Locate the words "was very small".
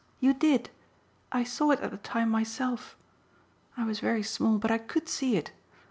3.85-4.57